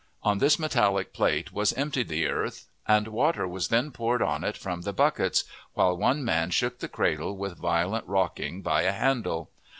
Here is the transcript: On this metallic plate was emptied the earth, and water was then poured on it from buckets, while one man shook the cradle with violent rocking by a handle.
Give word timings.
On 0.23 0.39
this 0.39 0.57
metallic 0.57 1.13
plate 1.13 1.53
was 1.53 1.73
emptied 1.73 2.07
the 2.07 2.25
earth, 2.27 2.65
and 2.87 3.07
water 3.09 3.47
was 3.47 3.67
then 3.67 3.91
poured 3.91 4.23
on 4.23 4.43
it 4.43 4.57
from 4.57 4.81
buckets, 4.81 5.43
while 5.75 5.95
one 5.95 6.25
man 6.25 6.49
shook 6.49 6.79
the 6.79 6.87
cradle 6.89 7.37
with 7.37 7.55
violent 7.59 8.07
rocking 8.07 8.63
by 8.63 8.81
a 8.81 8.93
handle. 8.93 9.51